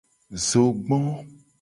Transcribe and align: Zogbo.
Zogbo. 0.47 0.97